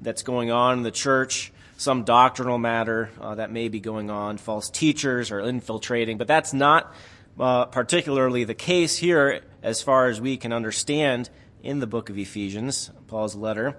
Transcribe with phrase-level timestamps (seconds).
[0.00, 4.38] that's going on in the church, some doctrinal matter uh, that may be going on,
[4.38, 6.18] false teachers are infiltrating.
[6.18, 6.94] But that's not
[7.40, 11.28] uh, particularly the case here as far as we can understand
[11.64, 13.76] in the book of Ephesians, Paul's letter.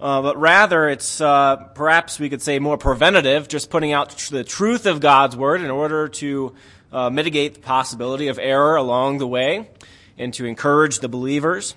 [0.00, 4.42] Uh, but rather, it's uh, perhaps we could say more preventative, just putting out the
[4.42, 6.54] truth of God's word in order to
[6.90, 9.68] uh, mitigate the possibility of error along the way
[10.16, 11.74] and to encourage the believers.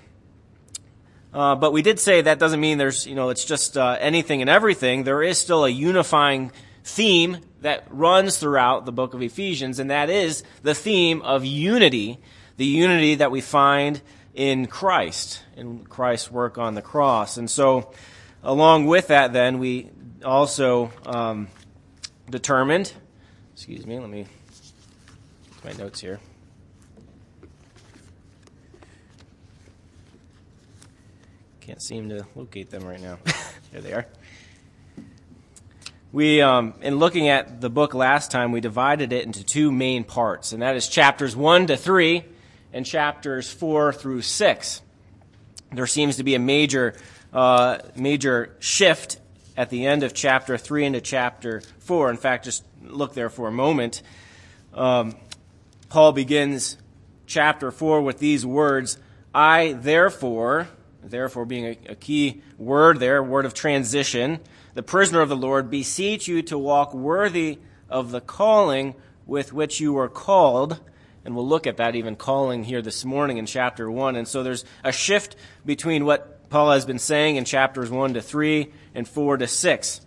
[1.34, 4.40] Uh, but we did say that doesn't mean there's, you know, it's just uh, anything
[4.40, 5.04] and everything.
[5.04, 6.50] There is still a unifying
[6.82, 12.20] theme that runs throughout the book of Ephesians, and that is the theme of unity,
[12.56, 14.00] the unity that we find
[14.32, 17.36] in Christ, in Christ's work on the cross.
[17.36, 17.92] And so,
[18.44, 19.90] along with that, then, we
[20.24, 21.48] also um,
[22.30, 22.92] determined,
[23.54, 24.26] excuse me, let me
[25.64, 26.20] my notes here.
[31.60, 33.18] Can't seem to locate them right now.
[33.72, 34.06] there they are.
[36.12, 40.04] We, um, in looking at the book last time, we divided it into two main
[40.04, 42.24] parts, and that is chapters 1 to 3
[42.72, 44.82] and chapters 4 through 6.
[45.72, 46.94] There seems to be a major
[47.34, 49.18] uh, major shift
[49.56, 52.10] at the end of chapter 3 into chapter 4.
[52.10, 54.02] In fact, just look there for a moment.
[54.72, 55.16] Um,
[55.88, 56.78] Paul begins
[57.26, 58.98] chapter 4 with these words
[59.34, 60.68] I, therefore,
[61.02, 64.38] therefore being a, a key word there, word of transition,
[64.74, 67.58] the prisoner of the Lord, beseech you to walk worthy
[67.88, 68.94] of the calling
[69.26, 70.80] with which you were called.
[71.24, 74.14] And we'll look at that even calling here this morning in chapter 1.
[74.14, 75.34] And so there's a shift
[75.64, 80.00] between what Paul has been saying in chapters 1 to 3 and 4 to 6.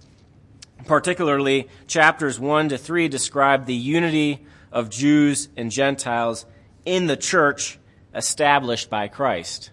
[0.85, 6.45] Particularly, chapters 1 to 3 describe the unity of Jews and Gentiles
[6.85, 7.79] in the church
[8.13, 9.71] established by Christ.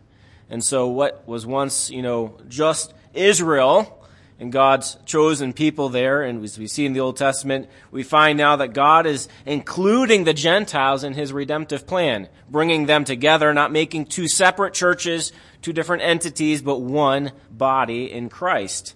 [0.50, 4.03] And so, what was once, you know, just Israel
[4.38, 8.36] and God's chosen people there, and as we see in the Old Testament, we find
[8.36, 13.70] now that God is including the Gentiles in his redemptive plan, bringing them together, not
[13.70, 18.94] making two separate churches, two different entities, but one body in Christ.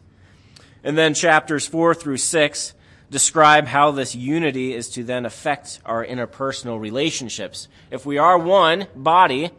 [0.83, 2.75] And then chapters 4 through 6
[3.11, 7.69] describe how this unity is to then affect our interpersonal relationships.
[7.91, 9.51] If we are one body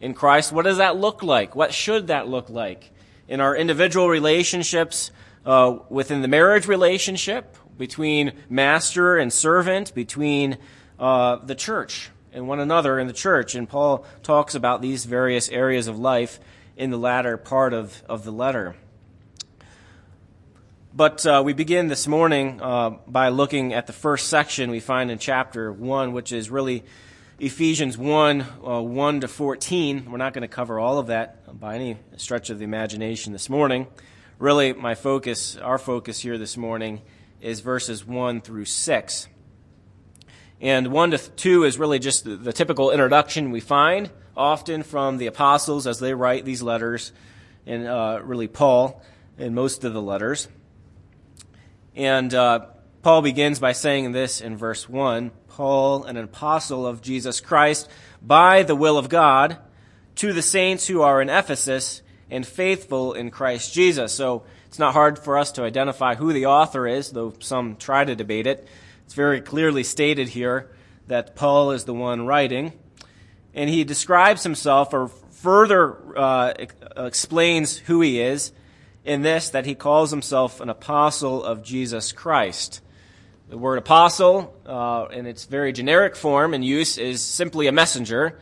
[0.00, 1.56] in Christ, what does that look like?
[1.56, 2.90] What should that look like?
[3.28, 5.12] In our individual relationships,
[5.50, 10.56] uh, within the marriage relationship, between master and servant, between
[10.96, 13.56] uh, the church and one another in the church.
[13.56, 16.38] And Paul talks about these various areas of life
[16.76, 18.76] in the latter part of, of the letter.
[20.94, 25.10] But uh, we begin this morning uh, by looking at the first section we find
[25.10, 26.84] in chapter 1, which is really
[27.40, 30.12] Ephesians 1 uh, 1 to 14.
[30.12, 33.50] We're not going to cover all of that by any stretch of the imagination this
[33.50, 33.88] morning
[34.40, 37.02] really my focus, our focus here this morning,
[37.42, 39.28] is verses 1 through 6.
[40.62, 45.18] And 1 to 2 is really just the, the typical introduction we find often from
[45.18, 47.12] the apostles as they write these letters,
[47.66, 49.02] and uh, really Paul
[49.36, 50.48] in most of the letters.
[51.94, 52.66] And uh,
[53.02, 57.90] Paul begins by saying this in verse 1 Paul, an apostle of Jesus Christ,
[58.22, 59.58] by the will of God,
[60.14, 64.12] to the saints who are in Ephesus and faithful in Christ Jesus.
[64.14, 68.04] So it's not hard for us to identify who the author is, though some try
[68.04, 68.66] to debate it.
[69.04, 70.70] It's very clearly stated here
[71.08, 72.72] that Paul is the one writing.
[73.52, 76.54] And he describes himself, or further uh,
[76.96, 78.52] explains who he is
[79.04, 82.80] in this that he calls himself an apostle of Jesus Christ.
[83.48, 88.38] The word apostle, uh, in its very generic form and use, is simply a messenger,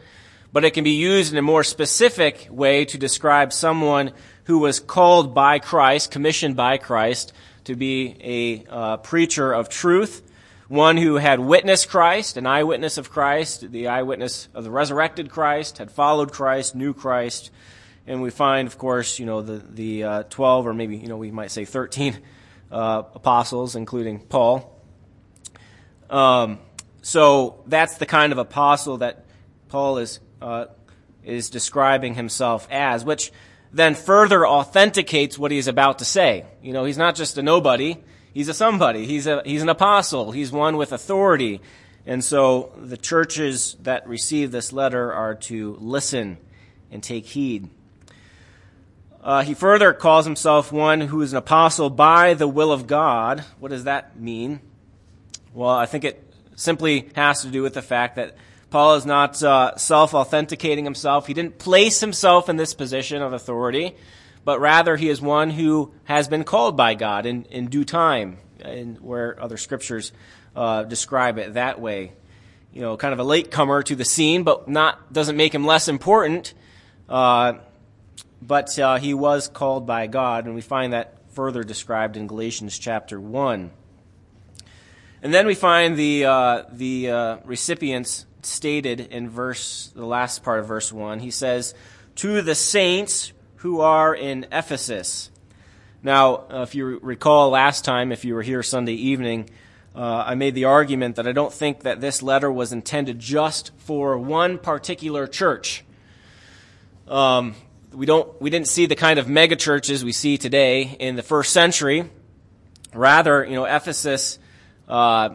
[0.52, 4.12] but it can be used in a more specific way to describe someone
[4.44, 7.32] who was called by Christ, commissioned by Christ,
[7.64, 10.22] to be a uh, preacher of truth,
[10.68, 15.78] one who had witnessed Christ, an eyewitness of Christ, the eyewitness of the resurrected Christ,
[15.78, 17.50] had followed Christ, knew Christ,
[18.06, 21.18] and we find, of course, you know, the, the uh, 12, or maybe, you know,
[21.18, 22.18] we might say 13
[22.72, 24.74] uh, apostles, including Paul.
[26.08, 26.58] Um,
[27.02, 29.26] so that's the kind of apostle that
[29.68, 30.66] Paul is, uh,
[31.24, 33.32] is describing himself as, which
[33.72, 36.44] then further authenticates what he's about to say.
[36.62, 37.98] You know, he's not just a nobody,
[38.32, 39.06] he's a somebody.
[39.06, 41.60] He's, a, he's an apostle, he's one with authority.
[42.06, 46.38] And so the churches that receive this letter are to listen
[46.90, 47.68] and take heed.
[49.22, 53.44] Uh, he further calls himself one who is an apostle by the will of God.
[53.58, 54.60] What does that mean?
[55.52, 56.24] Well, I think it
[56.56, 58.36] simply has to do with the fact that
[58.70, 61.26] Paul is not uh, self authenticating himself.
[61.26, 63.96] He didn't place himself in this position of authority,
[64.44, 68.38] but rather he is one who has been called by God in, in due time,
[68.60, 70.12] in, where other scriptures
[70.54, 72.12] uh, describe it that way.
[72.72, 75.88] You know, kind of a latecomer to the scene, but not doesn't make him less
[75.88, 76.52] important.
[77.08, 77.54] Uh,
[78.42, 82.78] but uh, he was called by God, and we find that further described in Galatians
[82.78, 83.70] chapter 1.
[85.22, 90.60] And then we find the, uh, the uh, recipients stated in verse, the last part
[90.60, 91.20] of verse 1.
[91.20, 91.74] He says,
[92.16, 95.30] To the saints who are in Ephesus.
[96.02, 99.50] Now, uh, if you recall last time, if you were here Sunday evening,
[99.94, 103.72] uh, I made the argument that I don't think that this letter was intended just
[103.78, 105.84] for one particular church.
[107.08, 107.56] Um,
[107.92, 111.52] we don't we didn't see the kind of megachurches we see today in the first
[111.52, 112.08] century.
[112.94, 114.38] Rather, you know, Ephesus.
[114.86, 115.30] Uh,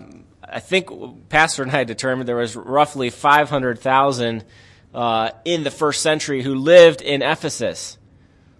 [0.49, 4.43] I think Pastor and I determined there was roughly 500,000
[4.93, 7.97] uh, in the first century who lived in Ephesus.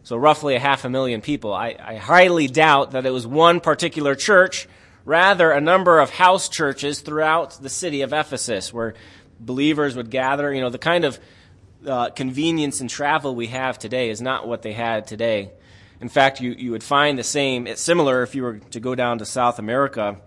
[0.04, 1.54] So roughly a half a million people.
[1.54, 4.68] I, I highly doubt that it was one particular church,
[5.06, 8.96] rather a number of house churches throughout the city of Ephesus where
[9.40, 10.54] believers would gather.
[10.54, 11.20] You know, the kind of
[11.86, 15.52] uh, convenience and travel we have today is not what they had today.
[16.02, 18.96] In fact, you, you would find the same, it's similar if you were to go
[18.96, 20.18] down to South America.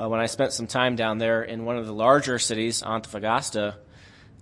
[0.00, 3.74] Uh, when I spent some time down there in one of the larger cities, Antofagasta,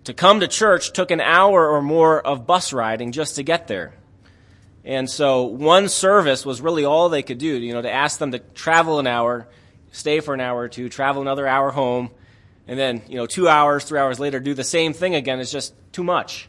[0.05, 3.67] to come to church took an hour or more of bus riding just to get
[3.67, 3.95] there.
[4.85, 8.33] And so one service was really all they could do, you know, to ask them
[8.33, 9.49] to travel an hour,
[9.93, 12.11] stay for an hour or two, travel another hour home,
[12.67, 15.51] and then, you know, two hours, three hours later do the same thing again is
[15.51, 16.49] just too much.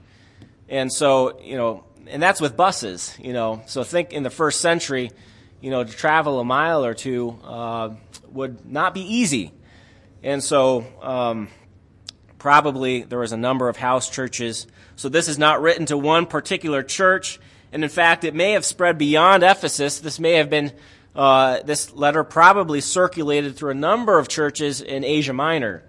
[0.69, 3.63] And so, you know, and that's with buses, you know.
[3.65, 5.11] So think in the first century,
[5.59, 7.89] you know, to travel a mile or two uh,
[8.33, 9.51] would not be easy.
[10.23, 11.49] And so, um,
[12.41, 14.65] probably there was a number of house churches.
[14.95, 17.39] So this is not written to one particular church.
[17.71, 19.99] And in fact, it may have spread beyond Ephesus.
[19.99, 20.71] This may have been,
[21.15, 25.83] uh, this letter probably circulated through a number of churches in Asia Minor.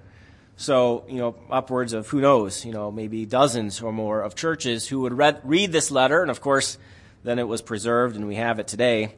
[0.56, 4.86] So, you know, upwards of who knows, you know, maybe dozens or more of churches
[4.86, 6.76] who would read, read this letter, and of course,
[7.24, 9.14] then it was preserved and we have it today.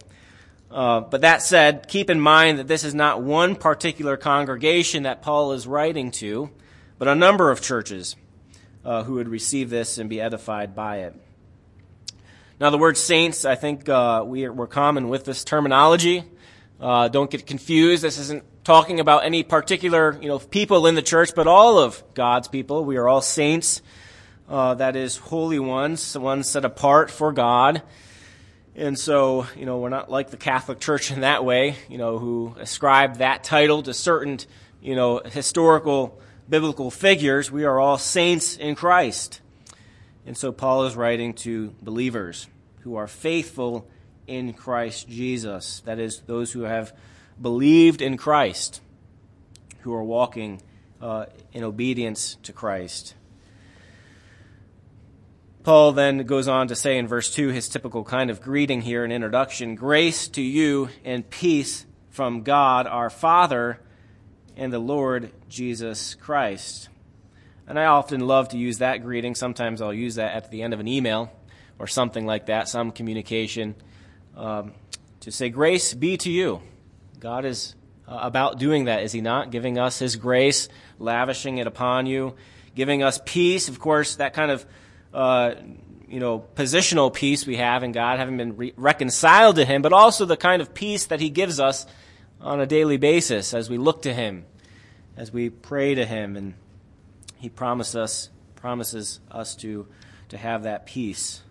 [0.75, 5.23] Uh, but that said, keep in mind that this is not one particular congregation that
[5.23, 6.51] Paul is writing to,
[6.99, 8.17] but a number of churches
[8.85, 11.15] uh, who would receive this and be edified by it.
[12.59, 16.25] Now, the word saints, I think uh, we are, we're common with this terminology.
[16.81, 18.03] Uh, don't get confused.
[18.03, 22.03] This isn't talking about any particular, you know, people in the church, but all of
[22.15, 22.85] God's people.
[22.85, 23.81] We are all saints.
[24.49, 27.83] Uh, that is, holy ones, the ones set apart for God.
[28.77, 32.19] And so, you know, we're not like the Catholic Church in that way, you know,
[32.19, 34.39] who ascribe that title to certain,
[34.83, 37.53] you know, historical biblical figures.
[37.53, 39.41] We are all saints in Christ.
[40.27, 42.49] And so Paul is writing to believers
[42.81, 43.89] who are faithful
[44.27, 45.81] in Christ Jesus.
[45.85, 46.97] That is, those who have
[47.41, 48.81] believed in Christ,
[49.83, 50.61] who are walking
[51.01, 53.15] uh, in obedience to Christ.
[55.65, 59.03] Paul then goes on to say in verse 2 his typical kind of greeting here
[59.03, 63.81] in introduction Grace to you and peace from God our Father
[64.59, 66.91] and the Lord Jesus Christ.
[67.67, 69.35] And I often love to use that greeting.
[69.35, 71.33] Sometimes I'll use that at the end of an email
[71.79, 73.75] or something like that, some communication,
[74.37, 74.75] um,
[75.21, 76.61] to say, Grace be to you.
[77.21, 77.75] God is
[78.07, 79.51] uh, about doing that, is He not?
[79.51, 80.69] Giving us His grace,
[80.99, 82.35] lavishing it upon you,
[82.75, 83.71] giving us peace.
[83.71, 84.67] Of course, that kind of
[85.15, 85.55] uh,
[86.09, 89.93] you know, positional peace we have in God, having been re- reconciled to Him, but
[89.93, 91.87] also the kind of peace that He gives us
[92.41, 94.45] on a daily basis as we look to Him,
[95.17, 96.55] as we pray to Him, and
[97.37, 99.87] He promises us, promises us to,
[100.29, 101.43] to have that peace.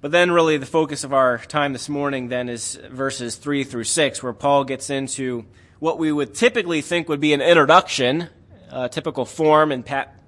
[0.00, 3.84] But then, really, the focus of our time this morning then is verses 3 through
[3.84, 5.44] 6, where Paul gets into
[5.78, 8.28] what we would typically think would be an introduction,
[8.70, 9.84] a typical form in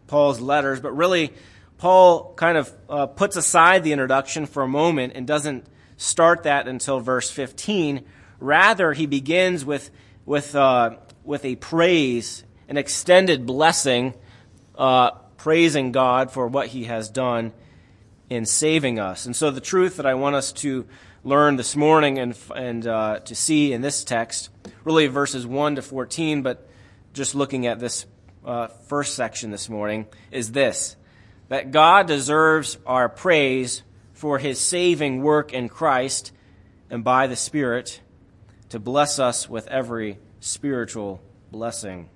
[0.06, 1.32] Paul's letters, but really,
[1.82, 6.68] Paul kind of uh, puts aside the introduction for a moment and doesn't start that
[6.68, 8.04] until verse 15.
[8.38, 9.90] Rather, he begins with,
[10.24, 14.14] with, uh, with a praise, an extended blessing,
[14.78, 17.52] uh, praising God for what he has done
[18.30, 19.26] in saving us.
[19.26, 20.86] And so, the truth that I want us to
[21.24, 24.50] learn this morning and, and uh, to see in this text,
[24.84, 26.64] really verses 1 to 14, but
[27.12, 28.06] just looking at this
[28.44, 30.94] uh, first section this morning, is this
[31.52, 33.82] that God deserves our praise
[34.14, 36.32] for his saving work in Christ
[36.88, 38.00] and by the Spirit
[38.70, 42.08] to bless us with every spiritual blessing.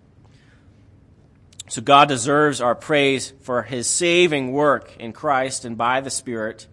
[1.69, 6.67] So God deserves our praise for his saving work in Christ and by the Spirit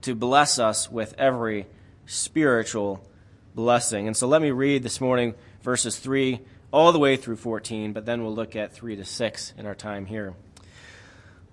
[0.00, 1.66] to bless us with every
[2.06, 3.06] spiritual
[3.54, 4.06] blessing.
[4.06, 6.40] And so let me read this morning verses 3
[6.72, 9.74] all the way through 14, but then we'll look at 3 to 6 in our
[9.74, 10.32] time here.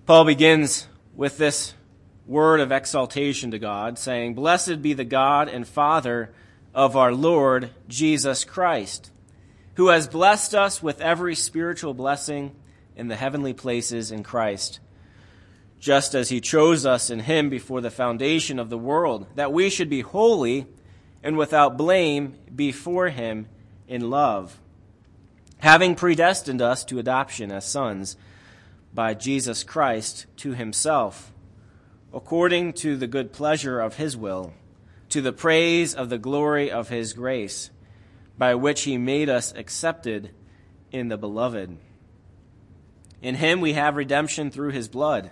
[0.06, 0.86] Paul begins
[1.16, 1.74] with this
[2.28, 6.32] word of exaltation to God, saying, Blessed be the God and Father
[6.72, 9.10] of our Lord Jesus Christ,
[9.74, 12.54] who has blessed us with every spiritual blessing
[12.94, 14.78] in the heavenly places in Christ,
[15.80, 19.68] just as he chose us in him before the foundation of the world, that we
[19.68, 20.66] should be holy
[21.20, 23.48] and without blame before him
[23.88, 24.60] in love,
[25.58, 28.16] having predestined us to adoption as sons
[28.96, 31.30] by Jesus Christ to himself,
[32.14, 34.54] according to the good pleasure of his will,
[35.10, 37.70] to the praise of the glory of his grace,
[38.38, 40.30] by which he made us accepted
[40.90, 41.76] in the beloved.
[43.20, 45.30] In him we have redemption through his blood,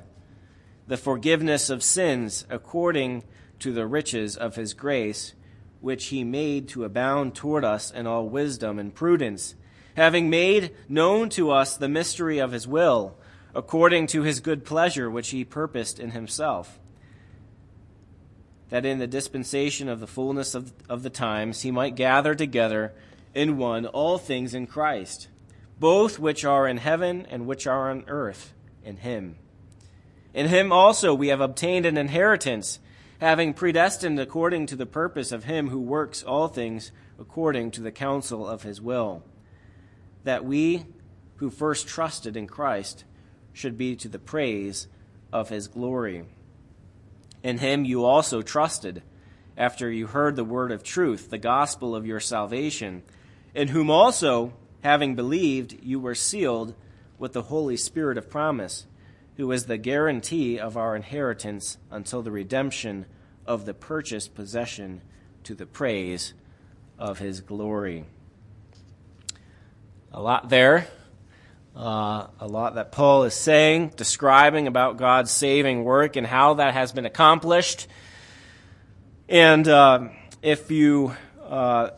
[0.87, 3.25] the forgiveness of sins according
[3.61, 5.33] to the riches of his grace,
[5.81, 9.55] which he made to abound toward us in all wisdom and prudence,
[9.97, 13.17] having made known to us the mystery of his will,
[13.55, 16.79] according to his good pleasure which he purposed in himself,
[18.71, 22.93] that in the dispensation of the fullness of, of the times he might gather together
[23.35, 25.29] in one all things in Christ
[25.79, 28.53] both which are in heaven and which are on earth,
[28.85, 29.37] in him.
[30.33, 32.79] In him also we have obtained an inheritance,
[33.21, 37.93] having predestined according to the purpose of him who works all things according to the
[37.93, 39.23] counsel of his will,
[40.25, 40.85] that we
[41.37, 43.05] who first trusted in Christ
[43.55, 44.87] should be to the praise
[45.33, 46.25] of his glory.
[47.43, 49.03] In him you also trusted,
[49.57, 53.03] after you heard the word of truth, the gospel of your salvation,
[53.55, 56.75] in whom also having believed, you were sealed
[57.19, 58.87] with the Holy Spirit of promise,
[59.37, 63.07] who is the guarantee of our inheritance until the redemption
[63.47, 65.01] of the purchased possession
[65.45, 66.35] to the praise
[66.99, 68.05] of his glory.
[70.13, 70.89] A lot there.
[71.77, 76.73] Uh, a lot that Paul is saying, describing about God's saving work and how that
[76.73, 77.89] has been accomplished.
[79.29, 81.91] And uh, if you uh,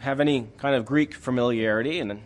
[0.00, 2.20] have any kind of Greek familiarity, and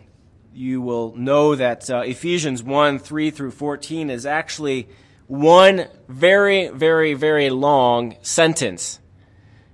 [0.53, 4.89] you will know that uh, Ephesians 1 3 through 14 is actually
[5.27, 8.99] one very, very, very long sentence.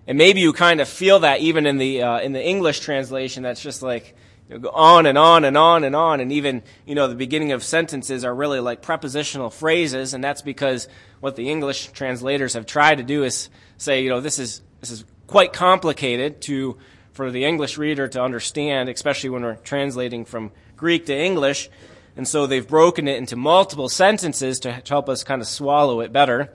[0.05, 3.41] And maybe you kind of feel that even in the, uh, in the English translation,
[3.41, 4.15] that's just like,
[4.49, 6.19] go on and on and on and on.
[6.19, 10.13] And even, you know, the beginning of sentences are really like prepositional phrases.
[10.13, 10.87] And that's because
[11.19, 14.91] what the English translators have tried to do is say, you know, this is, this
[14.91, 16.77] is quite complicated to
[17.11, 21.67] for the English reader to understand, especially when we're translating from Greek to English.
[22.15, 26.13] And so they've broken it into multiple sentences to help us kind of swallow it
[26.13, 26.53] better.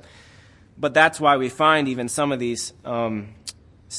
[0.78, 3.34] But that's why we find even some of these um,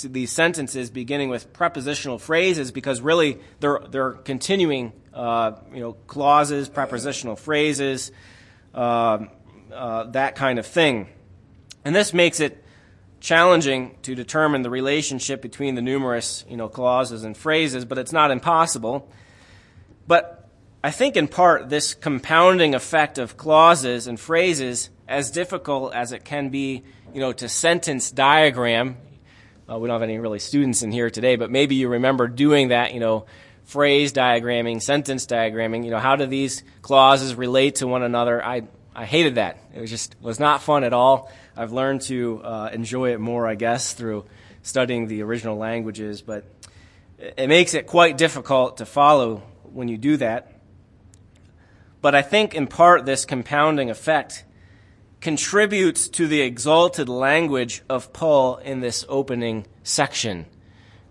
[0.01, 6.67] these sentences beginning with prepositional phrases because really they're they're continuing uh, you know clauses,
[6.67, 8.11] prepositional phrases,
[8.73, 9.19] uh,
[9.71, 11.07] uh, that kind of thing.
[11.85, 12.63] And this makes it
[13.23, 18.11] challenging to determine the relationship between the numerous you know, clauses and phrases, but it's
[18.11, 19.09] not impossible.
[20.05, 20.49] But
[20.83, 26.25] I think in part this compounding effect of clauses and phrases, as difficult as it
[26.25, 26.83] can be,
[27.13, 28.97] you know, to sentence diagram.
[29.69, 32.69] Uh, we don't have any really students in here today, but maybe you remember doing
[32.69, 33.25] that, you know,
[33.63, 35.85] phrase diagramming, sentence diagramming.
[35.85, 38.43] You know, how do these clauses relate to one another?
[38.43, 38.63] I
[38.95, 39.57] I hated that.
[39.73, 41.31] It was just was not fun at all.
[41.55, 44.25] I've learned to uh, enjoy it more, I guess, through
[44.63, 46.45] studying the original languages, but
[47.19, 50.51] it makes it quite difficult to follow when you do that.
[52.01, 54.43] But I think in part this compounding effect
[55.23, 60.45] contributes to the exalted language of Paul in this opening section.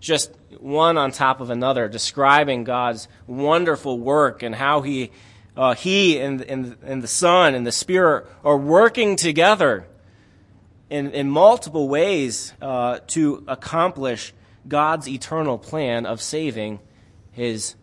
[0.00, 5.12] Just one on top of another, describing God's wonderful work and how he,
[5.56, 9.86] uh, he and, and, and the Son and the Spirit are working together
[10.90, 14.34] in, in multiple ways uh, to accomplish
[14.68, 16.80] God's eternal plan of saving
[17.30, 17.76] his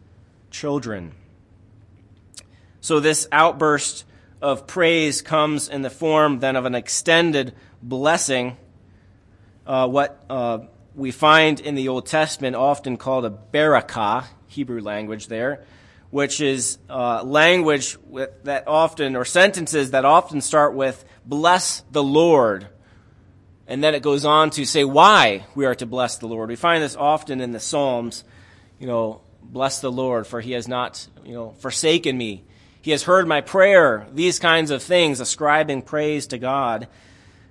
[0.51, 1.13] children.
[2.81, 4.05] So, this outburst
[4.41, 8.57] of praise comes in the form then of an extended blessing,
[9.65, 10.59] uh, what uh,
[10.95, 15.63] we find in the Old Testament often called a barakah, Hebrew language there,
[16.09, 17.97] which is uh, language
[18.43, 22.67] that often, or sentences that often start with, bless the Lord.
[23.67, 26.49] And then it goes on to say why we are to bless the Lord.
[26.49, 28.23] We find this often in the Psalms,
[28.79, 32.43] you know, bless the Lord, for he has not, you know, forsaken me.
[32.81, 34.07] He has heard my prayer.
[34.13, 36.87] These kinds of things, ascribing praise to God.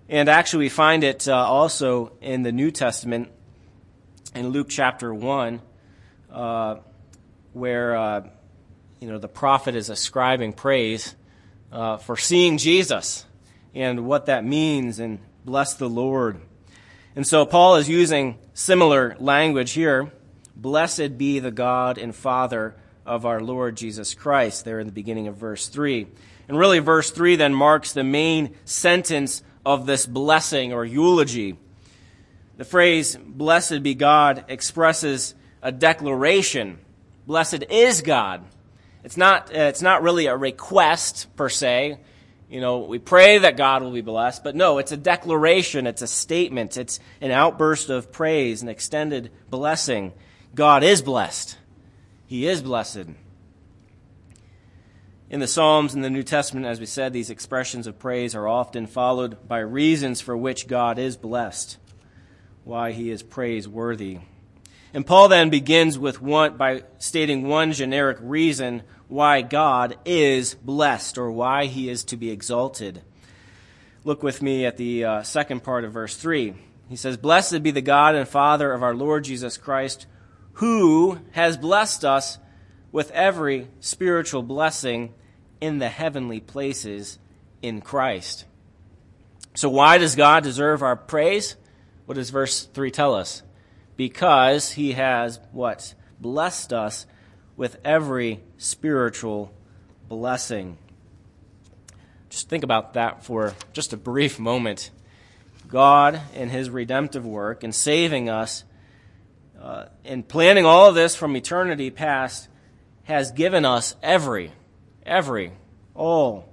[0.08, 3.28] And actually, we find it uh, also in the New Testament,
[4.35, 5.61] in Luke chapter 1,
[6.32, 6.76] uh,
[7.52, 8.28] where, uh,
[9.00, 11.14] you know, the prophet is ascribing praise
[11.70, 13.26] uh, for seeing Jesus
[13.75, 16.40] and what that means, and bless the Lord.
[17.14, 20.11] And so Paul is using similar language here.
[20.56, 22.75] Blessed be the God and Father
[23.09, 26.07] of our Lord Jesus Christ, there in the beginning of verse 3.
[26.47, 31.57] And really, verse 3 then marks the main sentence of this blessing or eulogy.
[32.59, 36.79] The phrase, blessed be God, expresses a declaration.
[37.27, 38.45] Blessed is God.
[39.05, 41.99] It's not, uh, it's not really a request per se.
[42.50, 46.03] You know, we pray that God will be blessed, but no, it's a declaration, it's
[46.03, 50.12] a statement, it's an outburst of praise, an extended blessing.
[50.55, 51.56] God is blessed.
[52.28, 53.06] He is blessed.
[55.30, 58.47] In the Psalms and the New Testament, as we said, these expressions of praise are
[58.47, 61.78] often followed by reasons for which God is blessed,
[62.64, 64.19] why he is praiseworthy.
[64.93, 71.17] And Paul then begins with one by stating one generic reason why God is blessed
[71.17, 73.00] or why he is to be exalted.
[74.04, 76.52] Look with me at the uh, second part of verse 3.
[76.91, 80.06] He says, Blessed be the God and Father of our Lord Jesus Christ
[80.58, 82.36] who has blessed us
[82.90, 85.14] with every spiritual blessing
[85.60, 87.16] in the heavenly places
[87.62, 88.44] in Christ.
[89.54, 91.54] So, why does God deserve our praise?
[92.06, 93.44] What does verse 3 tell us?
[93.97, 95.94] Because he has what?
[96.21, 97.06] Blessed us
[97.56, 99.52] with every spiritual
[100.08, 100.76] blessing.
[102.30, 104.90] Just think about that for just a brief moment.
[105.68, 108.64] God, in his redemptive work, in saving us,
[109.60, 112.49] uh, in planning all of this from eternity past,
[113.04, 114.52] has given us every,
[115.04, 115.52] every,
[115.94, 116.49] all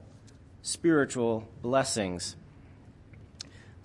[0.62, 2.36] spiritual blessings.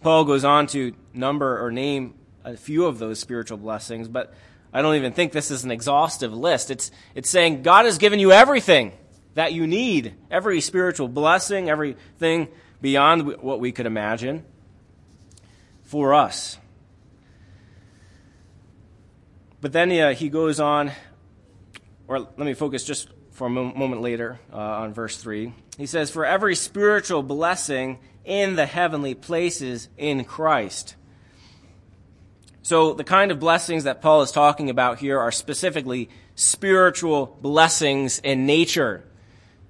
[0.02, 4.33] Paul goes on to number or name a few of those spiritual blessings, but
[4.72, 6.70] I don't even think this is an exhaustive list.
[6.70, 8.92] It's, it's saying God has given you everything
[9.35, 12.48] that you need, every spiritual blessing, everything
[12.80, 14.44] beyond what we could imagine
[15.83, 16.56] for us.
[19.61, 20.92] But then uh, he goes on,
[22.09, 25.53] or let me focus just for a moment later uh, on verse 3.
[25.77, 30.96] He says, For every spiritual blessing in the heavenly places in Christ.
[32.62, 38.18] So the kind of blessings that Paul is talking about here are specifically spiritual blessings
[38.18, 39.05] in nature.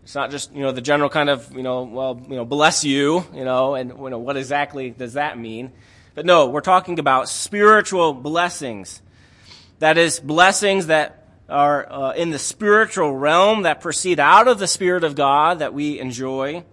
[0.02, 2.84] It's not just, you know, the general kind of, you know, well, you know, bless
[2.84, 5.72] you, you know, and you know, what exactly does that mean?
[6.14, 9.02] But no, we're talking about spiritual blessings
[9.80, 14.66] that is, blessings that are uh, in the spiritual realm that proceed out of the
[14.66, 16.64] Spirit of God that we enjoy.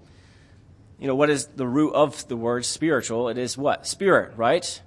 [0.99, 3.29] You know, what is the root of the word spiritual?
[3.29, 3.87] It is what?
[3.87, 4.81] Spirit, right?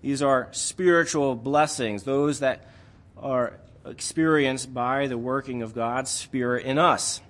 [0.00, 2.70] These are spiritual blessings, those that
[3.16, 7.20] are experienced by the working of God's Spirit in us.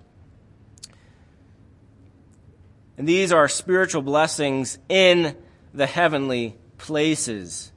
[2.99, 5.37] And these are spiritual blessings in
[5.75, 7.73] the heavenly places.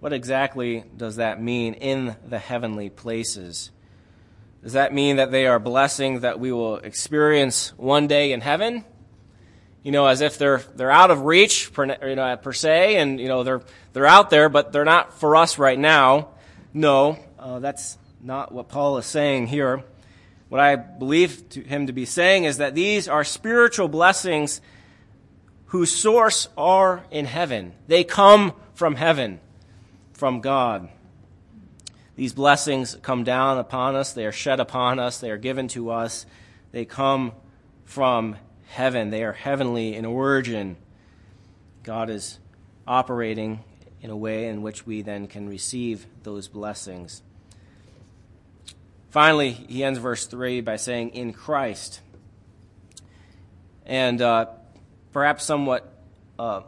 [0.00, 3.70] What exactly does that mean in the heavenly places?
[4.62, 8.84] Does that mean that they are blessings that we will experience one day in heaven?
[9.82, 13.20] You know, as if they're they're out of reach per, you know, per se, and
[13.20, 16.28] you know they're they're out there, but they're not for us right now.
[16.74, 19.84] No, uh, that's not what Paul is saying here.
[20.48, 24.60] What I believe to him to be saying is that these are spiritual blessings
[25.66, 27.74] whose source are in heaven.
[27.86, 29.40] They come from heaven,
[30.18, 30.88] from God.
[32.16, 35.90] These blessings come down upon us, they are shed upon us, they are given to
[35.90, 36.26] us.
[36.72, 37.32] They come
[37.84, 40.76] from heaven, they are heavenly in origin.
[41.84, 42.40] God is
[42.84, 43.62] operating
[44.02, 47.22] in a way in which we then can receive those blessings.
[49.10, 52.00] Finally, he ends verse 3 by saying, In Christ.
[53.86, 54.46] And uh,
[55.12, 55.90] perhaps somewhat
[56.40, 56.62] uh,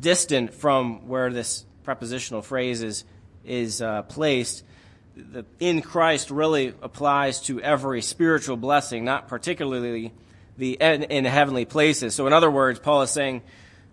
[0.00, 3.04] distant from where this prepositional phrase is,
[3.44, 4.64] is uh, placed,
[5.16, 10.12] the in Christ really applies to every spiritual blessing, not particularly
[10.58, 12.14] the in, in heavenly places.
[12.14, 13.42] So, in other words, Paul is saying,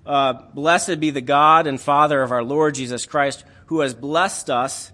[0.05, 4.49] uh, Blessed be the God and Father of our Lord Jesus Christ, who has blessed
[4.49, 4.91] us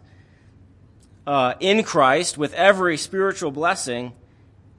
[1.25, 4.13] uh, in Christ with every spiritual blessing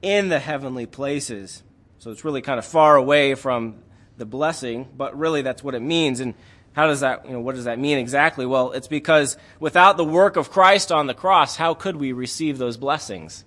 [0.01, 1.63] in the heavenly places.
[1.99, 3.75] So it's really kind of far away from
[4.21, 6.19] the blessing, but really that's what it means.
[6.19, 6.35] And
[6.73, 8.45] how does that, you know, what does that mean exactly?
[8.45, 12.59] Well, it's because without the work of Christ on the cross, how could we receive
[12.59, 13.43] those blessings?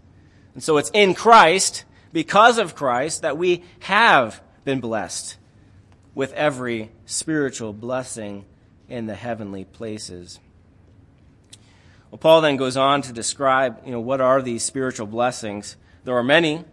[0.52, 5.37] And so it's in Christ, because of Christ, that we have been blessed
[6.12, 8.44] with every spiritual blessing
[8.88, 10.40] in the heavenly places.
[12.10, 15.76] Well, Paul then goes on to describe, you know, what are these spiritual blessings?
[16.02, 16.64] There are many,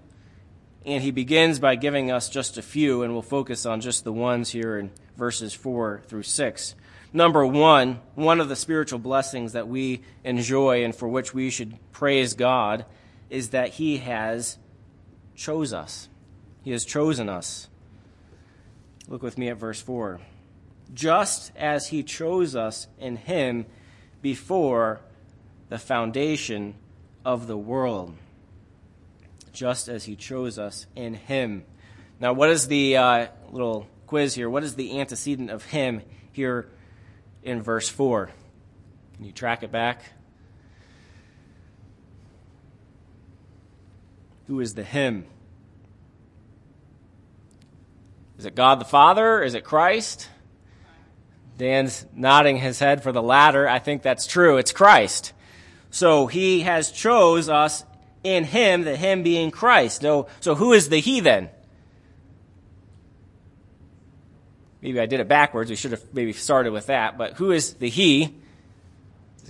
[0.85, 4.13] and he begins by giving us just a few, and we'll focus on just the
[4.13, 6.75] ones here in verses 4 through 6.
[7.13, 11.77] Number one, one of the spiritual blessings that we enjoy and for which we should
[11.91, 12.85] praise God
[13.29, 14.57] is that he has
[15.35, 16.07] chose us.
[16.63, 17.67] He has chosen us.
[19.07, 20.21] Look with me at verse 4.
[20.93, 23.65] Just as he chose us in him
[24.21, 25.01] before
[25.69, 26.75] the foundation
[27.25, 28.13] of the world,
[29.51, 31.63] just as he chose us in him.
[32.19, 34.49] Now, what is the uh, little quiz here?
[34.49, 36.69] What is the antecedent of him here
[37.43, 38.29] in verse 4?
[39.15, 40.03] Can you track it back?
[44.47, 45.25] Who is the him?
[48.37, 49.43] Is it God the Father?
[49.43, 50.27] Is it Christ?
[51.57, 53.67] Dan's nodding his head for the latter.
[53.67, 54.57] I think that's true.
[54.57, 55.31] It's Christ.
[55.91, 57.85] So he has chose us
[58.23, 60.01] in him, the him being Christ.
[60.01, 61.49] No, so who is the he then?
[64.81, 65.69] Maybe I did it backwards.
[65.69, 67.17] We should have maybe started with that.
[67.17, 68.35] But who is the he?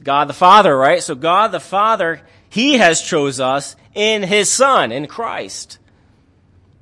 [0.03, 1.01] God the Father, right?
[1.01, 5.79] So God the Father, he has chose us in his Son, in Christ,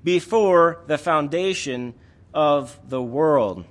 [0.03, 1.93] before the foundation
[2.33, 3.65] of the world.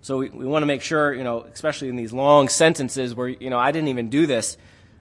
[0.00, 3.28] So we, we want to make sure, you know, especially in these long sentences where,
[3.28, 4.56] you know, I didn't even do this.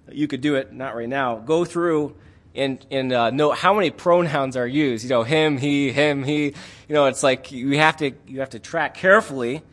[0.10, 1.38] You could do it, not right now.
[1.38, 2.16] Go through
[2.54, 5.04] and, and uh, note how many pronouns are used.
[5.04, 6.46] You know, him, he, him, he.
[6.46, 9.64] You know, it's like you have to, you have to track carefully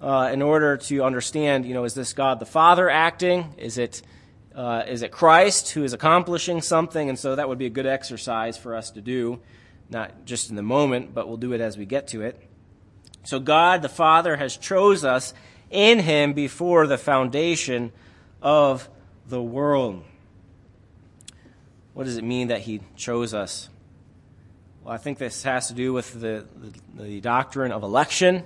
[0.00, 3.54] uh, in order to understand, you know, is this God the Father acting?
[3.56, 4.02] Is it,
[4.54, 7.08] uh, is it Christ who is accomplishing something?
[7.08, 9.40] And so that would be a good exercise for us to do,
[9.90, 12.40] not just in the moment, but we'll do it as we get to it.
[13.24, 15.34] So God the Father has chose us
[15.70, 17.92] in him before the foundation
[18.40, 18.88] of
[19.28, 20.02] the world.
[21.94, 23.68] What does it mean that he chose us?
[24.82, 28.44] Well, I think this has to do with the, the, the doctrine of election,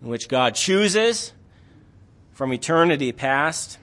[0.00, 1.32] in which God chooses
[2.32, 3.78] from eternity past.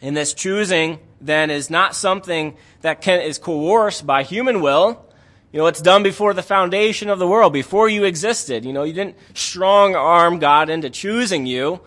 [0.00, 5.04] And this choosing then is not something that can, is coerced by human will,
[5.52, 8.66] you know, it's done before the foundation of the world, before you existed.
[8.66, 11.80] You know, you didn't strong arm God into choosing you.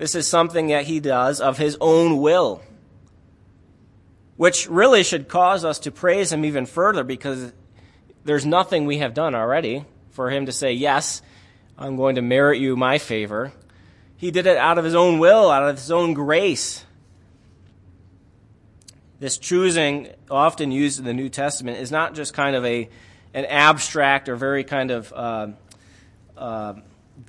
[0.00, 2.62] This is something that He does of His own will,
[4.38, 7.52] which really should cause us to praise Him even further because
[8.24, 11.20] there's nothing we have done already for Him to say, Yes,
[11.76, 13.52] I'm going to merit you my favor.
[14.16, 16.82] He did it out of His own will, out of His own grace.
[19.18, 22.88] This choosing, often used in the New Testament, is not just kind of a
[23.34, 25.48] an abstract or very kind of uh,
[26.38, 26.72] uh,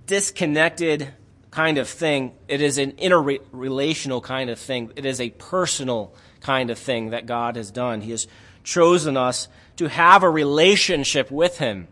[0.07, 1.13] disconnected
[1.51, 2.33] kind of thing.
[2.47, 4.91] It is an interrelational kind of thing.
[4.95, 8.01] It is a personal kind of thing that God has done.
[8.01, 8.27] He has
[8.63, 11.87] chosen us to have a relationship with Him.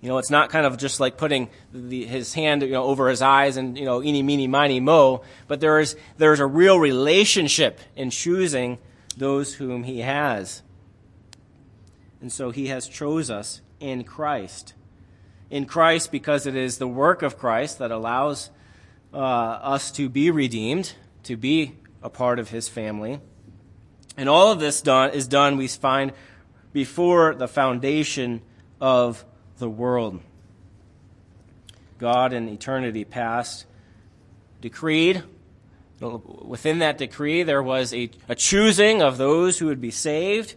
[0.00, 3.10] You know, it's not kind of just like putting the, his hand, you know, over
[3.10, 6.46] his eyes and, you know, eeny, meeny, miny, mo, but there is, there is a
[6.46, 8.78] real relationship in choosing
[9.18, 10.62] those whom he has.
[12.22, 14.72] And so he has chose us in Christ.
[15.50, 18.50] In Christ because it is the work of Christ that allows
[19.12, 23.20] uh, us to be redeemed, to be a part of his family.
[24.16, 26.12] And all of this done is done, we find,
[26.72, 28.42] before the foundation
[28.80, 29.24] of
[29.58, 30.20] the world.
[31.98, 33.66] God in eternity past
[34.60, 35.22] decreed.
[36.00, 40.54] Within that decree, there was a, a choosing of those who would be saved,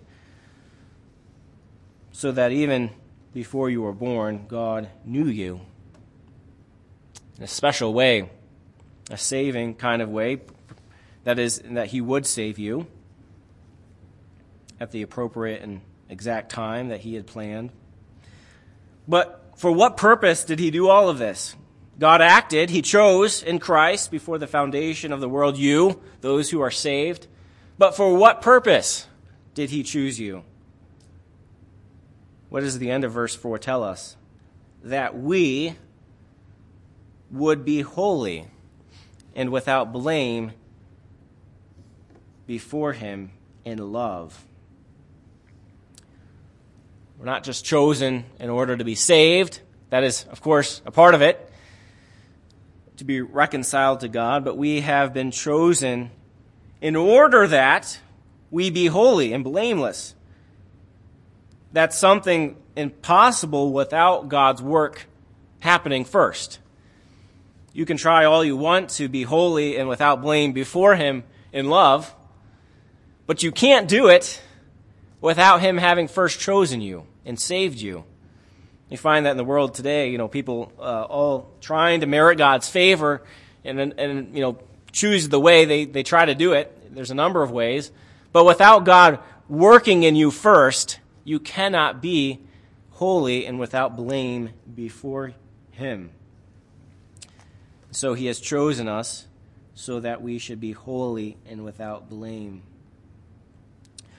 [2.11, 2.91] so that even
[3.33, 5.61] before you were born, God knew you
[7.37, 8.29] in a special way,
[9.09, 10.41] a saving kind of way,
[11.23, 12.87] that is, that He would save you
[14.79, 17.71] at the appropriate and exact time that He had planned.
[19.07, 21.55] But for what purpose did He do all of this?
[21.99, 26.61] God acted, He chose in Christ before the foundation of the world you, those who
[26.61, 27.27] are saved.
[27.77, 29.07] But for what purpose
[29.53, 30.43] did He choose you?
[32.53, 34.15] What does the end of verse 4 tell us?
[34.83, 35.73] That we
[37.31, 38.45] would be holy
[39.35, 40.51] and without blame
[42.45, 43.31] before Him
[43.65, 44.45] in love.
[47.17, 49.59] We're not just chosen in order to be saved.
[49.89, 51.51] That is, of course, a part of it,
[52.97, 56.11] to be reconciled to God, but we have been chosen
[56.81, 57.99] in order that
[58.51, 60.13] we be holy and blameless.
[61.73, 65.07] That's something impossible without God's work
[65.59, 66.59] happening first.
[67.73, 71.69] You can try all you want to be holy and without blame before Him in
[71.69, 72.13] love,
[73.25, 74.41] but you can't do it
[75.19, 78.03] without Him having first chosen you and saved you.
[78.89, 82.37] You find that in the world today, you know, people uh, all trying to merit
[82.37, 83.23] God's favor
[83.65, 84.59] and, and, you know,
[84.91, 86.93] choose the way they, they try to do it.
[86.93, 87.91] There's a number of ways.
[88.31, 89.17] But without God
[89.49, 92.39] working in you first, you cannot be
[92.91, 95.33] holy and without blame before
[95.71, 96.11] Him.
[97.91, 99.27] So He has chosen us
[99.73, 102.63] so that we should be holy and without blame.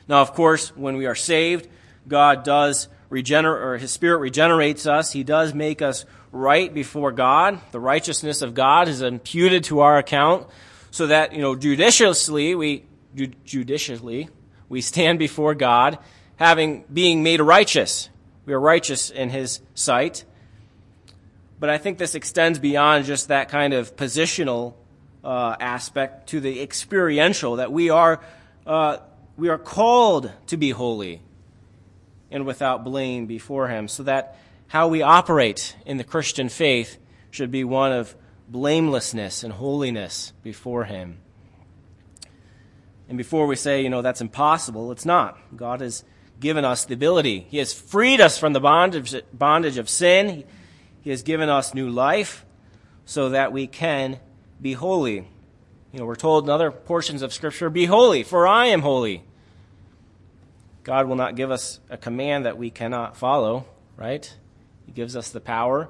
[0.09, 1.69] Now, of course, when we are saved,
[2.07, 5.13] God does regenerate, or His Spirit regenerates us.
[5.13, 7.61] He does make us right before God.
[7.71, 10.47] The righteousness of God is imputed to our account,
[10.91, 12.85] so that you know judiciously we
[13.45, 14.29] judicially
[14.69, 15.99] we stand before God,
[16.37, 18.11] having being made righteous.
[18.47, 20.25] We are righteous in His sight.
[21.59, 24.75] But I think this extends beyond just that kind of positional
[25.23, 28.21] uh, aspect to the experiential that we are
[28.67, 28.99] uh,
[29.37, 31.21] we are called to be holy
[32.31, 34.37] and without blame before Him, so that
[34.69, 36.99] how we operate in the Christian faith
[37.31, 38.15] should be one of
[38.49, 41.19] blamelessness and holiness before Him.
[43.09, 45.39] And before we say, you know, that's impossible, it's not.
[45.57, 46.05] God has
[46.41, 47.47] given us the ability.
[47.51, 50.45] He has freed us from the bondage, bondage of sin.
[51.03, 52.45] He has given us new life
[53.05, 54.19] so that we can
[54.61, 55.29] be holy.
[55.93, 59.23] You know, we're told in other portions of Scripture, be holy, for I am holy.
[60.83, 63.65] God will not give us a command that we cannot follow,
[63.97, 64.37] right?
[64.87, 65.89] He gives us the power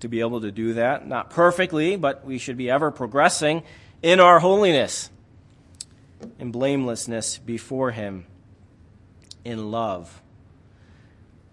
[0.00, 1.06] to be able to do that.
[1.06, 3.62] Not perfectly, but we should be ever progressing
[4.02, 5.10] in our holiness
[6.38, 8.26] and blamelessness before Him
[9.46, 10.22] in love.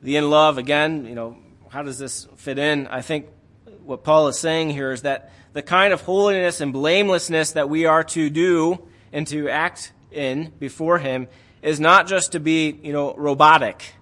[0.01, 1.37] The in love, again, you know,
[1.69, 2.87] how does this fit in?
[2.87, 3.27] I think
[3.85, 7.85] what Paul is saying here is that the kind of holiness and blamelessness that we
[7.85, 8.81] are to do
[9.13, 11.27] and to act in before Him
[11.61, 13.93] is not just to be, you know, robotic.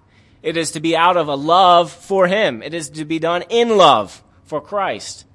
[0.42, 2.62] It is to be out of a love for Him.
[2.62, 5.26] It is to be done in love for Christ,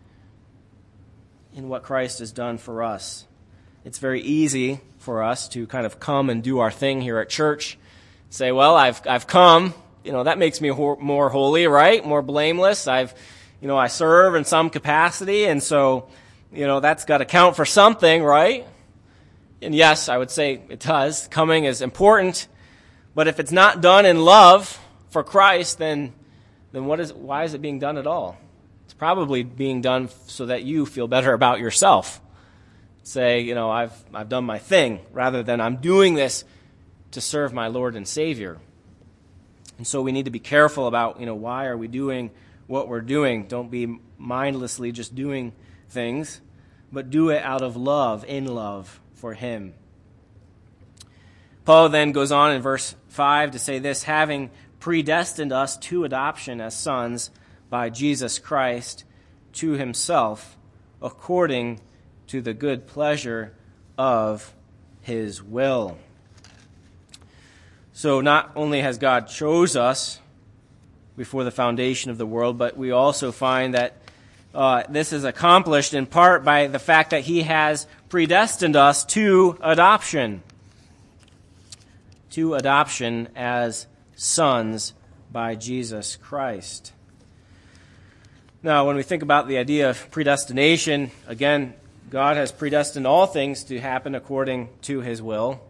[1.54, 3.26] in what Christ has done for us.
[3.86, 7.30] It's very easy for us to kind of come and do our thing here at
[7.30, 7.78] church.
[8.30, 9.74] Say, well, I've, I've come.
[10.04, 12.06] You know, that makes me ho- more holy, right?
[12.06, 12.88] More blameless.
[12.88, 13.14] I've,
[13.62, 16.10] you know, I serve in some capacity, and so,
[16.52, 18.66] you know, that's got to count for something, right?
[19.62, 21.28] And yes, I would say it does.
[21.28, 22.48] Coming is important.
[23.16, 26.14] But if it's not done in love for Christ, then,
[26.72, 28.38] then what is, why is it being done at all?
[28.86, 32.22] It's probably being done so that you feel better about yourself.
[33.04, 36.44] Say, you know, I've, I've done my thing, rather than I'm doing this
[37.12, 38.58] to serve my Lord and Savior.
[39.78, 42.32] And so we need to be careful about, you know, why are we doing
[42.66, 43.48] what we're doing?
[43.48, 45.54] Don't be mindlessly just doing
[45.90, 46.42] things,
[46.92, 49.74] but do it out of love, in love for him.
[51.66, 56.62] Paul then goes on in verse 5 to say this having predestined us to adoption
[56.62, 57.30] as sons
[57.70, 59.04] by Jesus Christ
[59.54, 60.58] to himself,
[61.02, 61.82] according
[62.28, 63.54] to the good pleasure
[63.98, 64.54] of
[65.02, 65.98] his will.
[67.98, 70.20] So not only has God chose us
[71.18, 73.96] before the foundation of the world, but we also find that
[74.54, 79.58] uh, this is accomplished in part by the fact that he has predestined us to
[79.64, 80.44] adoption.
[82.30, 84.94] to adoption as sons
[85.32, 86.94] by Jesus Christ.
[88.62, 91.74] Now, when we think about the idea of predestination, again,
[92.12, 95.67] God has predestined all things to happen according to his will.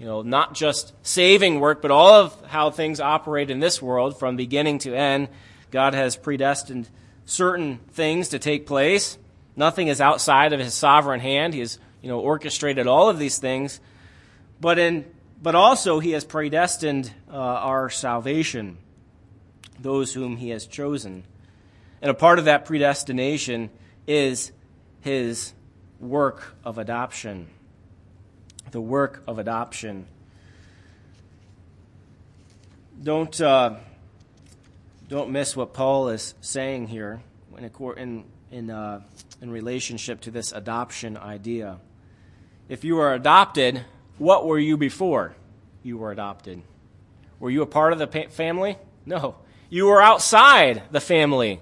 [0.00, 4.18] You know, not just saving work, but all of how things operate in this world
[4.18, 5.28] from beginning to end.
[5.70, 6.88] God has predestined
[7.26, 9.18] certain things to take place.
[9.56, 11.52] Nothing is outside of his sovereign hand.
[11.52, 13.78] He has, you know, orchestrated all of these things.
[14.58, 15.04] But in
[15.42, 18.78] but also he has predestined uh, our salvation,
[19.78, 21.24] those whom he has chosen.
[22.00, 23.68] And a part of that predestination
[24.06, 24.50] is
[25.00, 25.52] his
[25.98, 27.48] work of adoption.
[28.70, 30.06] The work of adoption.
[33.02, 33.76] Don't, uh,
[35.08, 37.20] don't miss what Paul is saying here
[37.56, 39.00] in, in, in, uh,
[39.40, 41.78] in relationship to this adoption idea.
[42.68, 43.84] If you are adopted,
[44.18, 45.34] what were you before
[45.82, 46.62] you were adopted?
[47.40, 48.78] Were you a part of the family?
[49.06, 49.36] No.
[49.70, 51.60] You were outside the family.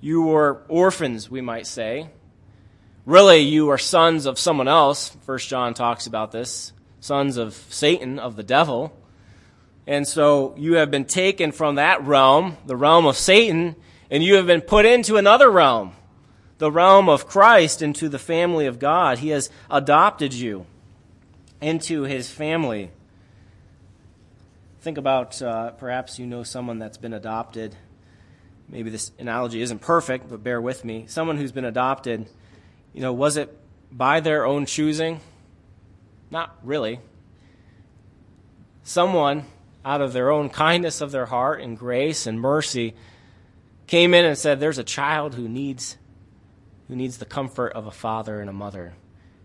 [0.00, 2.10] You were orphans, we might say.
[3.04, 5.16] Really, you are sons of someone else.
[5.26, 6.72] First John talks about this.
[7.00, 8.96] Sons of Satan, of the devil.
[9.86, 13.74] And so you have been taken from that realm, the realm of Satan,
[14.10, 15.94] and you have been put into another realm,
[16.58, 19.18] the realm of Christ, into the family of God.
[19.18, 20.66] He has adopted you
[21.60, 22.90] into his family.
[24.80, 27.74] Think about uh, perhaps you know someone that's been adopted
[28.72, 31.04] maybe this analogy isn't perfect, but bear with me.
[31.06, 32.26] Someone who's been adopted,
[32.92, 33.56] you know, was it
[33.90, 35.20] by their own choosing?
[36.30, 37.00] Not really.
[38.82, 39.44] Someone,
[39.84, 42.94] out of their own kindness of their heart and grace and mercy,
[43.86, 45.96] came in and said, There's a child who needs,
[46.88, 48.94] who needs the comfort of a father and a mother,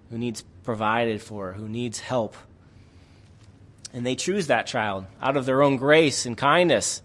[0.09, 2.35] who needs provided for, who needs help.
[3.93, 7.01] And they choose that child out of their own grace and kindness.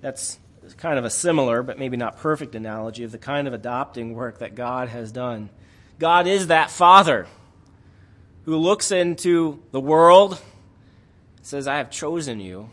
[0.00, 0.38] That's
[0.76, 4.38] kind of a similar, but maybe not perfect analogy of the kind of adopting work
[4.38, 5.50] that God has done.
[5.98, 7.26] God is that Father
[8.44, 10.40] who looks into the world,
[11.42, 12.70] says, I have chosen you.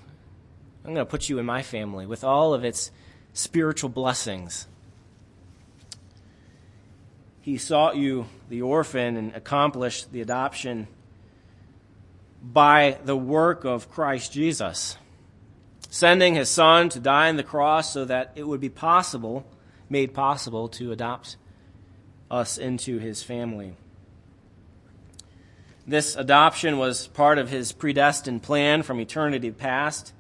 [0.83, 2.91] I'm going to put you in my family with all of its
[3.33, 4.67] spiritual blessings.
[7.41, 10.87] He sought you, the orphan, and accomplished the adoption
[12.41, 14.97] by the work of Christ Jesus
[15.89, 19.45] sending his son to die on the cross so that it would be possible,
[19.89, 21.35] made possible, to adopt
[22.29, 23.75] us into his family.
[25.87, 30.13] This adoption was part of his predestined plan from eternity past.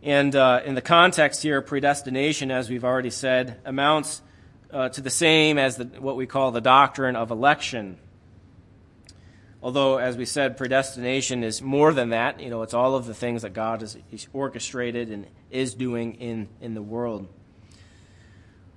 [0.00, 4.22] And uh, in the context here, predestination, as we've already said, amounts
[4.70, 7.98] uh, to the same as the, what we call the doctrine of election.
[9.64, 12.38] Although, as we said, predestination is more than that.
[12.38, 13.96] You know, it's all of the things that God has
[14.34, 17.28] orchestrated and is doing in, in the world.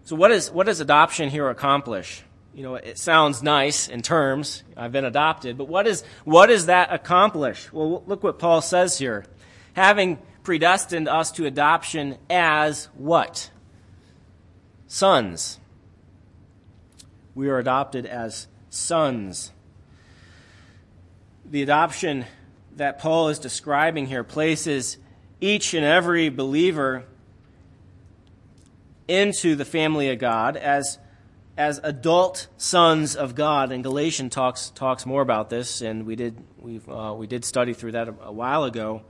[0.06, 2.24] So, what, is, what does adoption here accomplish?
[2.54, 4.64] You know, it sounds nice in terms.
[4.78, 5.58] I've been adopted.
[5.58, 7.70] But what, is, what does that accomplish?
[7.74, 9.26] Well, look what Paul says here.
[9.74, 13.52] Having predestined us to adoption as what?
[14.88, 15.60] Sons.
[17.36, 19.52] We are adopted as sons
[21.50, 22.26] the adoption
[22.76, 24.98] that Paul is describing here places
[25.40, 27.06] each and every believer
[29.08, 31.00] into the family of God as,
[31.58, 33.72] as adult sons of God.
[33.72, 37.74] And Galatians talks, talks more about this, and we did, we uh, we did study
[37.74, 39.04] through that a, a, while ago.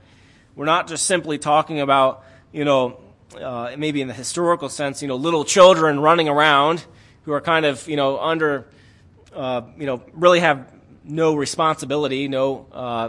[0.54, 3.00] We're not just simply talking about, you know,
[3.40, 6.84] uh, maybe in the historical sense, you know, little children running around
[7.24, 8.66] who are kind of, you know, under,
[9.34, 10.72] uh, you know, really have
[11.08, 13.08] no responsibility, no, uh,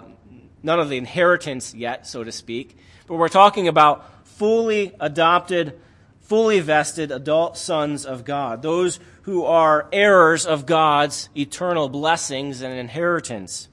[0.64, 2.78] none of the inheritance yet, so to speak.
[3.08, 5.80] But we're talking about fully adopted,
[6.22, 12.74] fully vested adult sons of God, those who are heirs of God's eternal blessings and
[12.74, 13.68] inheritance.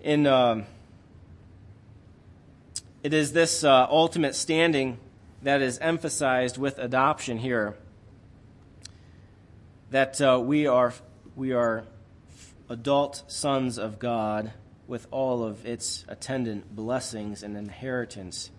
[0.00, 0.64] In, uh,
[3.02, 4.98] it is this uh, ultimate standing
[5.42, 7.76] that is emphasized with adoption here
[9.90, 10.94] that uh, we are
[11.36, 11.84] we are
[12.68, 14.52] adult sons of God
[14.86, 18.50] with all of its attendant blessings and inheritance.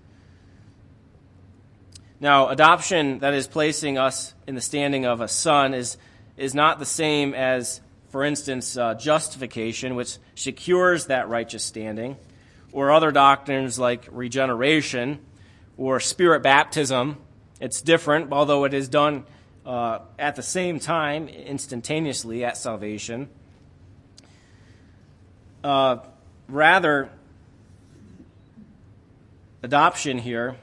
[2.20, 5.98] Now, adoption that is placing us in the standing of a son is
[6.38, 12.18] is not the same as, for instance, uh, justification, which secures that righteous standing,
[12.72, 15.20] or other doctrines like regeneration
[15.78, 17.18] or spirit baptism.
[17.60, 19.26] It's different, although it is done
[19.66, 23.30] uh, at the same time, instantaneously at salvation.
[25.64, 25.98] Uh,
[26.48, 27.10] rather,
[29.62, 30.56] adoption here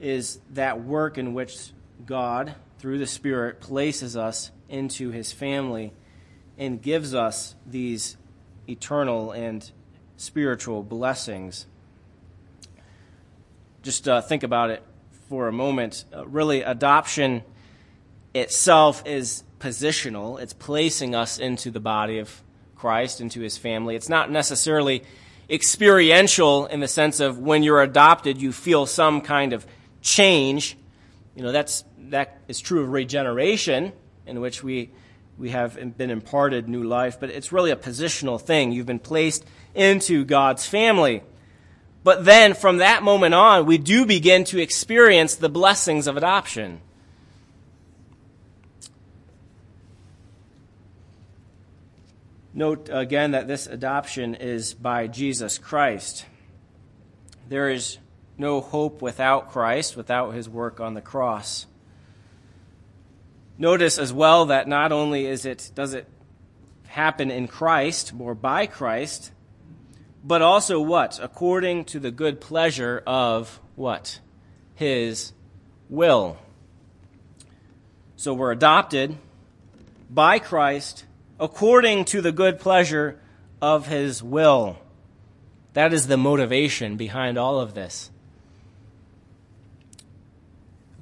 [0.00, 1.72] is that work in which
[2.06, 5.92] God, through the Spirit, places us into his family
[6.58, 8.16] and gives us these
[8.68, 9.70] eternal and
[10.16, 11.66] spiritual blessings.
[13.82, 14.82] Just uh, think about it
[15.28, 16.04] for a moment.
[16.14, 17.42] Uh, really, adoption
[18.34, 22.42] itself is positional, it's placing us into the body of
[22.76, 23.96] Christ, into his family.
[23.96, 25.02] It's not necessarily
[25.48, 29.66] experiential in the sense of when you're adopted, you feel some kind of
[30.02, 30.76] change.
[31.34, 33.92] You know, that's, that is true of regeneration,
[34.26, 34.90] in which we,
[35.38, 38.72] we have been imparted new life, but it's really a positional thing.
[38.72, 39.44] You've been placed
[39.74, 41.22] into God's family.
[42.04, 46.82] But then from that moment on, we do begin to experience the blessings of adoption.
[52.52, 56.26] Note again that this adoption is by Jesus Christ.
[57.48, 57.98] There is
[58.38, 61.66] no hope without Christ, without his work on the cross.
[63.56, 66.06] Notice as well that not only is it does it
[66.86, 69.32] happen in Christ or by Christ,
[70.24, 71.20] but also what?
[71.22, 74.20] According to the good pleasure of what?
[74.74, 75.32] His
[75.90, 76.38] will.
[78.16, 79.16] So we're adopted
[80.08, 81.04] by Christ
[81.38, 83.20] according to the good pleasure
[83.60, 84.78] of his will.
[85.74, 88.10] That is the motivation behind all of this.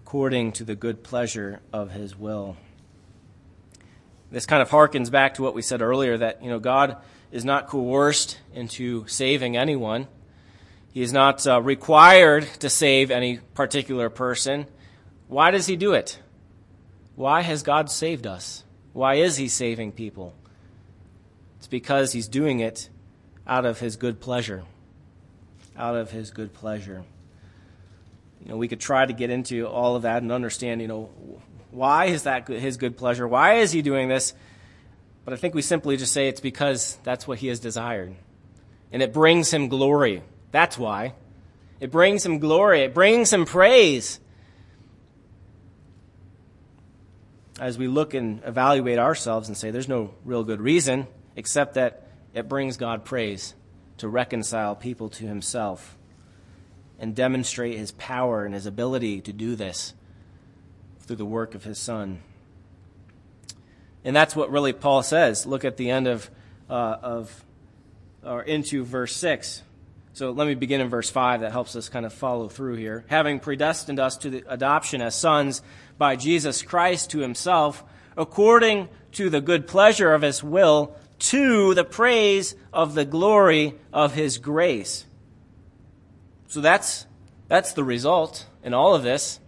[0.04, 2.56] According to the good pleasure of his will.
[4.32, 6.96] This kind of harkens back to what we said earlier that, you know, God
[7.32, 10.06] is not coerced into saving anyone.
[10.92, 14.66] He is not uh, required to save any particular person.
[15.26, 16.18] Why does he do it?
[17.16, 18.64] Why has God saved us?
[18.92, 20.34] Why is he saving people?
[21.56, 22.90] It's because he's doing it
[23.46, 24.64] out of his good pleasure.
[25.76, 27.02] Out of his good pleasure.
[28.44, 31.08] You know, we could try to get into all of that and understand, you know,
[31.70, 33.26] why is that his good pleasure?
[33.26, 34.34] Why is he doing this?
[35.24, 38.14] But I think we simply just say it's because that's what he has desired.
[38.90, 40.22] And it brings him glory.
[40.50, 41.14] That's why.
[41.80, 42.82] It brings him glory.
[42.82, 44.20] It brings him praise.
[47.60, 51.06] As we look and evaluate ourselves and say, there's no real good reason
[51.36, 53.54] except that it brings God praise
[53.98, 55.96] to reconcile people to himself
[56.98, 59.94] and demonstrate his power and his ability to do this
[61.00, 62.20] through the work of his Son.
[64.04, 65.46] And that's what really Paul says.
[65.46, 66.30] Look at the end of,
[66.68, 67.44] uh, of
[68.24, 69.62] or into verse 6.
[70.14, 71.40] So let me begin in verse 5.
[71.40, 73.04] That helps us kind of follow through here.
[73.08, 75.62] Having predestined us to the adoption as sons
[75.96, 77.82] by Jesus Christ to himself,
[78.16, 84.12] according to the good pleasure of his will, to the praise of the glory of
[84.12, 85.06] his grace.
[86.48, 87.06] So that's,
[87.48, 89.40] that's the result in all of this.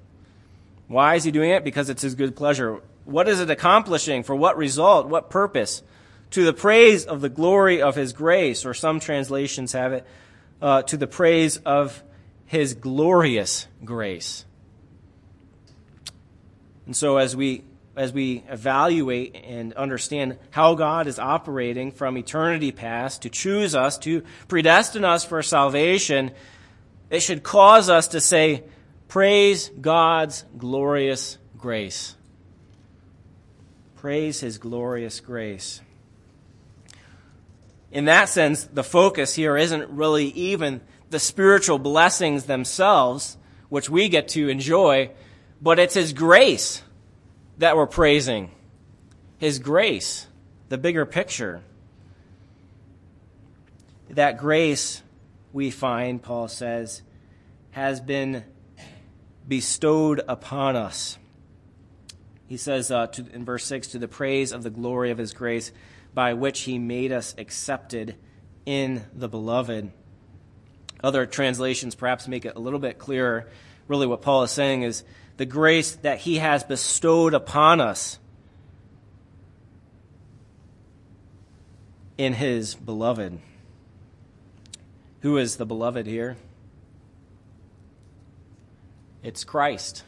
[0.87, 1.65] Why is he doing it?
[1.65, 2.81] Because it's his good pleasure.
[3.05, 4.23] What is it accomplishing?
[4.23, 5.09] For what result?
[5.09, 5.83] What purpose?
[6.31, 10.07] To the praise of the glory of his grace, or some translations have it,
[10.61, 12.03] uh, to the praise of
[12.47, 14.45] his glorious grace.
[16.87, 17.65] And so as we
[17.97, 23.99] as we evaluate and understand how God is operating from eternity past to choose us,
[23.99, 26.33] to predestine us for salvation,
[27.11, 28.65] it should cause us to say,
[29.07, 32.17] Praise God's glorious grace.
[34.05, 35.81] Praise his glorious grace.
[37.91, 43.39] In that sense, the focus here isn't really even the spiritual blessings themselves,
[43.71, 45.11] which we get to enjoy,
[45.63, 46.83] but it's his grace
[47.57, 48.51] that we're praising.
[49.39, 50.27] His grace,
[50.69, 51.63] the bigger picture.
[54.11, 55.03] That grace,
[55.55, 57.01] we find, Paul says,
[57.71, 58.45] has been
[59.49, 61.17] bestowed upon us.
[62.47, 65.33] He says uh, to, in verse 6 to the praise of the glory of his
[65.33, 65.73] grace,
[66.13, 68.17] by which he made us accepted
[68.67, 69.91] in the beloved.
[71.03, 73.49] Other translations perhaps make it a little bit clearer.
[73.89, 75.05] Really, what Paul is saying is
[75.37, 78.19] the grace that he has bestowed upon us
[82.17, 83.39] in his beloved.
[85.21, 86.37] Who is the beloved here?
[89.23, 90.05] It's Christ.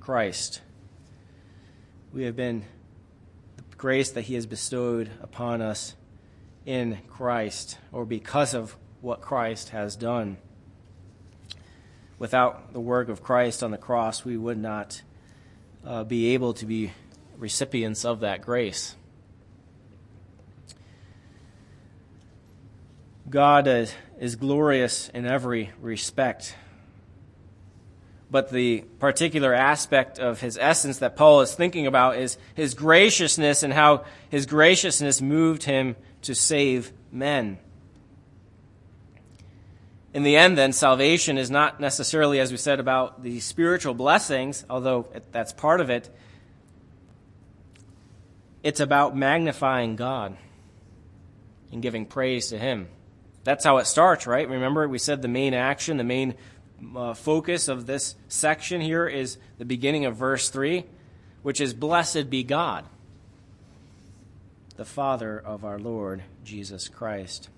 [0.00, 0.60] Christ.
[2.12, 2.64] We have been
[3.56, 5.94] the grace that he has bestowed upon us
[6.64, 10.38] in Christ, or because of what Christ has done.
[12.18, 15.02] without the work of Christ on the cross, we would not
[15.84, 16.92] uh, be able to be
[17.36, 18.96] recipients of that grace.
[23.30, 26.56] God is, is glorious in every respect.
[28.30, 33.62] But the particular aspect of his essence that Paul is thinking about is his graciousness
[33.62, 37.58] and how his graciousness moved him to save men.
[40.12, 44.64] In the end, then, salvation is not necessarily, as we said, about the spiritual blessings,
[44.68, 46.10] although that's part of it.
[48.62, 50.36] It's about magnifying God
[51.72, 52.88] and giving praise to Him.
[53.44, 54.48] That's how it starts, right?
[54.48, 56.34] Remember, we said the main action, the main
[56.96, 60.84] uh, focus of this section here is the beginning of verse 3,
[61.42, 62.84] which is Blessed be God,
[64.76, 67.48] the Father of our Lord Jesus Christ.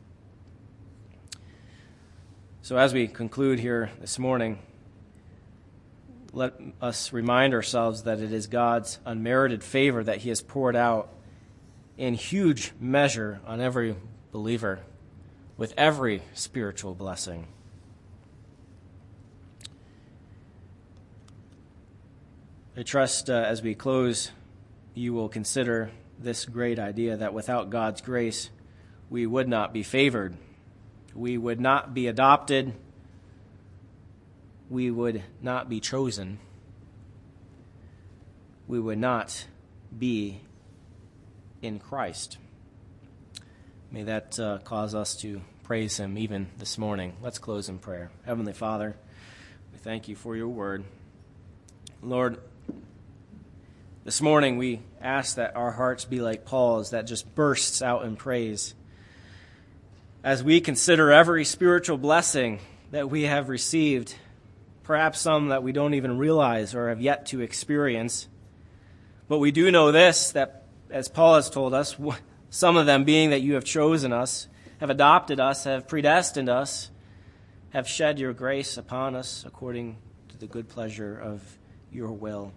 [2.63, 4.59] So, as we conclude here this morning,
[6.33, 11.09] let us remind ourselves that it is God's unmerited favor that He has poured out
[11.97, 13.97] in huge measure on every
[14.31, 14.81] believer
[15.57, 17.47] with every spiritual blessing.
[22.81, 24.31] I trust uh, as we close,
[24.95, 28.49] you will consider this great idea that without God's grace,
[29.11, 30.35] we would not be favored
[31.15, 32.73] we would not be adopted,
[34.69, 36.39] we would not be chosen,
[38.67, 39.47] we would not
[39.97, 40.41] be
[41.61, 42.39] in Christ.
[43.91, 47.15] May that uh, cause us to praise Him even this morning.
[47.21, 48.11] Let's close in prayer.
[48.25, 48.97] Heavenly Father,
[49.73, 50.85] we thank you for your word.
[52.03, 52.39] Lord,
[54.05, 58.17] this morning we ask that our hearts be like Paul's, that just bursts out in
[58.17, 58.75] praise
[60.23, 64.15] as we consider every spiritual blessing that we have received,
[64.83, 68.29] perhaps some that we don't even realize or have yet to experience.
[69.29, 71.97] But we do know this that, as Paul has told us,
[72.51, 74.49] some of them being that you have chosen us,
[74.79, 76.91] have adopted us, have predestined us,
[77.71, 79.97] have shed your grace upon us according
[80.31, 81.43] to the good pleasure of
[81.93, 82.53] your will.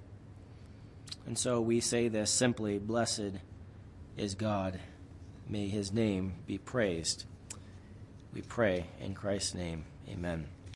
[1.26, 3.40] And so we say this simply Blessed
[4.18, 4.80] is God.
[5.48, 7.26] May his name be praised.
[8.34, 9.86] We pray in Christ's name.
[10.10, 10.48] Amen.